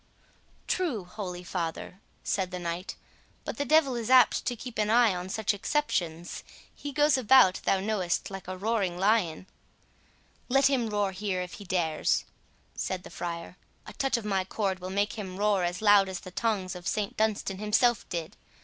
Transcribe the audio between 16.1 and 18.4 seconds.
the tongs of St Dunstan himself did.